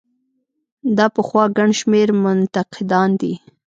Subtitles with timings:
[0.97, 3.33] دا پخوا ګڼ شمېر منتقدان دي.